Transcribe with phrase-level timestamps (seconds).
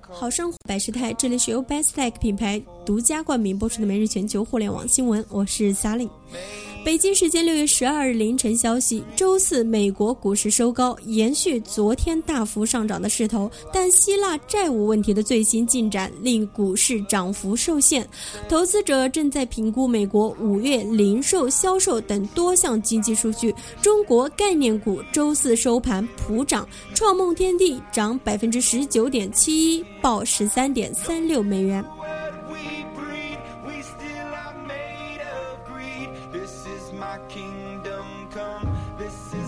[0.00, 6.08] 好生活百事泰，这里是由 Bestech 品牌独家冠名播出的每日全球互联网新闻，我是 Sally。
[6.84, 18.08] 北京时间六月十二日凌晨消息，周四美国股市收高，延续昨天大幅上涨的势头，但希腊债务问题的最新进展令股市涨幅受限。
[18.48, 23.54] 投资者正在评估美国五月零售销售等多项经济数据。
[23.82, 31.84] 中国概念股周四收盘普涨，创梦天地涨百分之十九点七一，报十三点三六美元。
[37.08, 38.68] My kingdom come.
[38.98, 39.47] This is